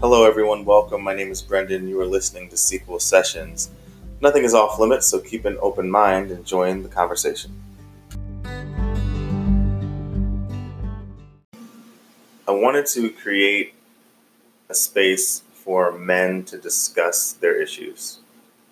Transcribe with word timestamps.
Hello, 0.00 0.24
everyone. 0.24 0.64
Welcome. 0.64 1.02
My 1.02 1.12
name 1.12 1.32
is 1.32 1.42
Brendan. 1.42 1.88
You 1.88 2.00
are 2.00 2.06
listening 2.06 2.48
to 2.50 2.56
Sequel 2.56 3.00
Sessions. 3.00 3.68
Nothing 4.20 4.44
is 4.44 4.54
off 4.54 4.78
limits, 4.78 5.08
so 5.08 5.18
keep 5.18 5.44
an 5.44 5.58
open 5.60 5.90
mind 5.90 6.30
and 6.30 6.46
join 6.46 6.84
the 6.84 6.88
conversation. 6.88 7.50
I 12.46 12.52
wanted 12.52 12.86
to 12.86 13.10
create 13.10 13.74
a 14.68 14.74
space 14.74 15.42
for 15.52 15.90
men 15.90 16.44
to 16.44 16.58
discuss 16.58 17.32
their 17.32 17.60
issues. 17.60 18.20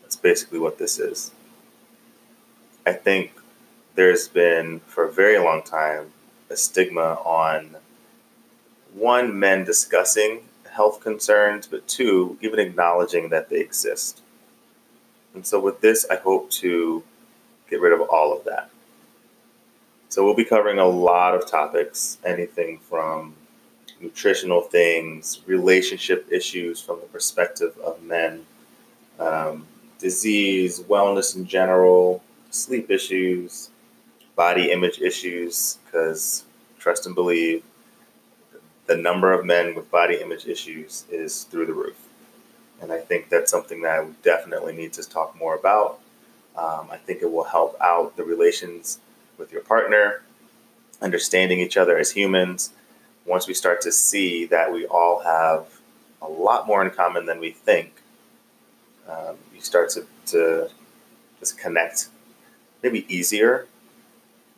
That's 0.00 0.16
basically 0.16 0.58
what 0.58 0.78
this 0.78 0.98
is. 0.98 1.32
I 2.86 2.94
think 2.94 3.32
there's 3.94 4.26
been, 4.26 4.80
for 4.86 5.04
a 5.04 5.12
very 5.12 5.38
long 5.38 5.64
time, 5.64 6.12
a 6.48 6.56
stigma 6.56 7.18
on 7.26 7.76
one, 8.94 9.38
men 9.38 9.66
discussing 9.66 10.44
health 10.70 11.00
concerns, 11.00 11.66
but 11.66 11.86
two, 11.86 12.38
even 12.40 12.58
acknowledging 12.58 13.28
that 13.30 13.48
they 13.48 13.60
exist. 13.60 14.22
And 15.34 15.46
so 15.46 15.60
with 15.60 15.80
this, 15.80 16.06
I 16.10 16.16
hope 16.16 16.50
to 16.50 17.02
get 17.68 17.80
rid 17.80 17.92
of 17.92 18.00
all 18.08 18.36
of 18.36 18.44
that. 18.44 18.70
So 20.08 20.24
we'll 20.24 20.34
be 20.34 20.44
covering 20.44 20.78
a 20.78 20.86
lot 20.86 21.34
of 21.34 21.46
topics, 21.46 22.18
anything 22.24 22.78
from 22.78 23.34
nutritional 24.00 24.62
things, 24.62 25.40
relationship 25.46 26.26
issues 26.30 26.80
from 26.80 27.00
the 27.00 27.06
perspective 27.06 27.76
of 27.78 28.02
men, 28.02 28.46
um, 29.20 29.66
disease, 29.98 30.80
wellness 30.80 31.36
in 31.36 31.46
general, 31.46 32.22
sleep 32.50 32.90
issues, 32.90 33.70
body 34.34 34.72
image 34.72 35.00
issues, 35.00 35.78
because 35.84 36.44
trust 36.78 37.06
and 37.06 37.14
believe, 37.14 37.62
the 38.90 38.96
number 38.96 39.32
of 39.32 39.46
men 39.46 39.72
with 39.76 39.88
body 39.88 40.16
image 40.16 40.48
issues 40.48 41.04
is 41.12 41.44
through 41.44 41.64
the 41.64 41.72
roof. 41.72 42.08
And 42.82 42.90
I 42.90 42.98
think 42.98 43.28
that's 43.28 43.48
something 43.48 43.82
that 43.82 44.04
we 44.04 44.14
definitely 44.24 44.74
need 44.74 44.92
to 44.94 45.08
talk 45.08 45.38
more 45.38 45.54
about. 45.54 46.00
Um, 46.56 46.88
I 46.90 46.96
think 46.96 47.22
it 47.22 47.30
will 47.30 47.44
help 47.44 47.80
out 47.80 48.16
the 48.16 48.24
relations 48.24 48.98
with 49.38 49.52
your 49.52 49.60
partner, 49.60 50.22
understanding 51.00 51.60
each 51.60 51.76
other 51.76 51.98
as 51.98 52.10
humans. 52.10 52.72
Once 53.24 53.46
we 53.46 53.54
start 53.54 53.80
to 53.82 53.92
see 53.92 54.44
that 54.46 54.72
we 54.72 54.86
all 54.86 55.20
have 55.20 55.68
a 56.20 56.28
lot 56.28 56.66
more 56.66 56.84
in 56.84 56.90
common 56.90 57.26
than 57.26 57.38
we 57.38 57.52
think, 57.52 57.92
um, 59.08 59.36
you 59.54 59.60
start 59.60 59.90
to, 59.90 60.04
to 60.26 60.68
just 61.38 61.56
connect 61.56 62.08
maybe 62.82 63.06
easier 63.08 63.68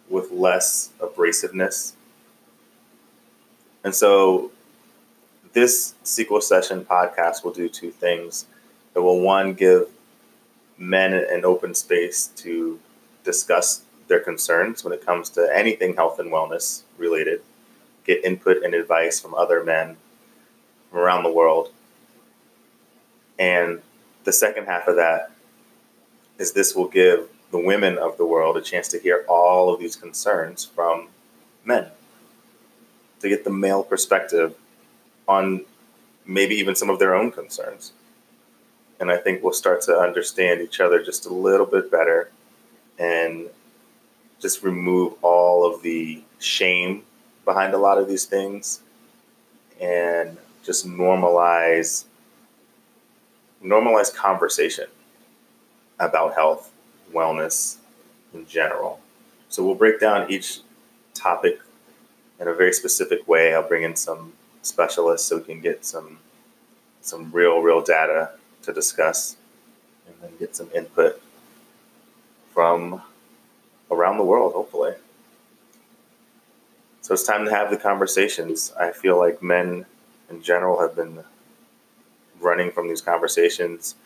with 0.08 0.30
less 0.30 0.88
abrasiveness 1.00 1.92
and 3.84 3.94
so 3.94 4.50
this 5.52 5.94
sequel 6.02 6.40
session 6.40 6.84
podcast 6.84 7.44
will 7.44 7.52
do 7.52 7.68
two 7.68 7.90
things. 7.90 8.46
It 8.94 9.00
will 9.00 9.20
one 9.20 9.54
give 9.54 9.88
men 10.78 11.12
an 11.12 11.44
open 11.44 11.74
space 11.74 12.28
to 12.36 12.78
discuss 13.24 13.82
their 14.08 14.20
concerns 14.20 14.82
when 14.82 14.92
it 14.92 15.04
comes 15.04 15.30
to 15.30 15.50
anything 15.54 15.94
health 15.94 16.18
and 16.18 16.30
wellness 16.30 16.82
related, 16.98 17.42
get 18.04 18.24
input 18.24 18.62
and 18.62 18.74
advice 18.74 19.20
from 19.20 19.34
other 19.34 19.62
men 19.62 19.96
from 20.90 21.00
around 21.00 21.22
the 21.22 21.32
world. 21.32 21.70
And 23.38 23.80
the 24.24 24.32
second 24.32 24.66
half 24.66 24.88
of 24.88 24.96
that 24.96 25.30
is 26.38 26.52
this 26.52 26.74
will 26.74 26.88
give 26.88 27.28
the 27.50 27.58
women 27.58 27.98
of 27.98 28.16
the 28.16 28.26
world 28.26 28.56
a 28.56 28.62
chance 28.62 28.88
to 28.88 28.98
hear 28.98 29.24
all 29.28 29.72
of 29.72 29.80
these 29.80 29.96
concerns 29.96 30.64
from 30.64 31.08
men 31.64 31.90
to 33.22 33.28
get 33.28 33.44
the 33.44 33.50
male 33.50 33.82
perspective 33.82 34.54
on 35.26 35.64
maybe 36.26 36.54
even 36.56 36.74
some 36.74 36.90
of 36.90 36.98
their 36.98 37.14
own 37.14 37.30
concerns. 37.30 37.92
And 39.00 39.10
I 39.10 39.16
think 39.16 39.42
we'll 39.42 39.52
start 39.52 39.80
to 39.82 39.98
understand 39.98 40.60
each 40.60 40.80
other 40.80 41.02
just 41.02 41.26
a 41.26 41.32
little 41.32 41.66
bit 41.66 41.90
better 41.90 42.30
and 42.98 43.46
just 44.40 44.62
remove 44.62 45.14
all 45.22 45.66
of 45.66 45.82
the 45.82 46.22
shame 46.38 47.02
behind 47.44 47.74
a 47.74 47.78
lot 47.78 47.98
of 47.98 48.08
these 48.08 48.24
things 48.24 48.82
and 49.80 50.36
just 50.62 50.86
normalize 50.86 52.04
normalize 53.64 54.12
conversation 54.12 54.86
about 56.00 56.34
health, 56.34 56.72
wellness 57.12 57.76
in 58.34 58.44
general. 58.46 59.00
So 59.48 59.64
we'll 59.64 59.76
break 59.76 60.00
down 60.00 60.30
each 60.30 60.60
topic 61.14 61.60
in 62.42 62.48
a 62.48 62.54
very 62.54 62.72
specific 62.72 63.26
way. 63.28 63.54
I'll 63.54 63.66
bring 63.66 63.84
in 63.84 63.94
some 63.94 64.32
specialists 64.62 65.28
so 65.28 65.38
we 65.38 65.44
can 65.44 65.60
get 65.60 65.84
some 65.84 66.18
some 67.00 67.30
real, 67.32 67.60
real 67.60 67.82
data 67.82 68.30
to 68.62 68.72
discuss 68.72 69.36
and 70.06 70.14
then 70.20 70.30
get 70.38 70.54
some 70.54 70.68
input 70.74 71.20
from 72.52 73.02
around 73.90 74.18
the 74.18 74.24
world, 74.24 74.52
hopefully. 74.52 74.94
So 77.00 77.14
it's 77.14 77.26
time 77.26 77.44
to 77.44 77.50
have 77.50 77.70
the 77.70 77.76
conversations. 77.76 78.72
I 78.78 78.92
feel 78.92 79.18
like 79.18 79.42
men 79.42 79.84
in 80.30 80.42
general 80.42 80.80
have 80.80 80.94
been 80.94 81.24
running 82.40 82.70
from 82.70 82.88
these 82.88 83.00
conversations 83.00 83.96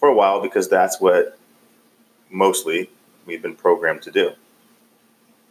for 0.00 0.08
a 0.08 0.14
while 0.14 0.40
because 0.42 0.68
that's 0.68 1.00
what 1.00 1.38
mostly 2.30 2.90
we've 3.26 3.42
been 3.42 3.54
programmed 3.54 4.02
to 4.02 4.10
do 4.10 4.32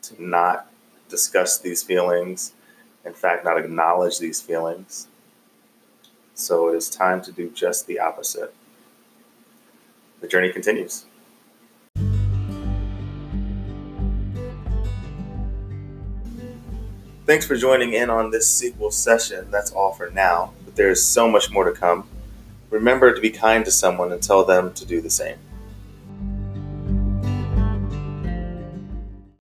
to 0.02 0.22
not 0.22 0.69
discuss 1.10 1.58
these 1.58 1.84
feelings, 1.84 2.54
in 3.04 3.14
fact, 3.14 3.44
not 3.44 3.58
acknowledge 3.58 4.20
these 4.20 4.42
feelings. 4.42 5.08
So 6.34 6.70
it 6.70 6.76
is 6.76 6.90
time 6.90 7.22
to 7.24 7.32
do 7.32 7.50
just 7.50 7.88
the 7.88 8.00
opposite. 8.00 8.54
The 10.22 10.28
journey 10.28 10.52
continues. 10.52 11.06
Thanks 17.26 17.46
for 17.46 17.56
joining 17.56 17.94
in 17.94 18.10
on 18.10 18.32
this 18.32 18.48
sequel 18.48 18.90
session. 18.90 19.52
That's 19.52 19.72
all 19.72 19.92
for 19.94 20.10
now, 20.10 20.54
but 20.66 20.76
there 20.76 20.90
is 20.90 21.06
so 21.06 21.30
much 21.30 21.52
more 21.52 21.64
to 21.64 21.72
come. 21.72 22.08
Remember 22.70 23.14
to 23.14 23.22
be 23.22 23.30
kind 23.30 23.64
to 23.66 23.72
someone 23.72 24.12
and 24.12 24.22
tell 24.22 24.44
them 24.44 24.74
to 24.74 24.86
do 24.86 25.00
the 25.02 25.10
same. 25.10 25.38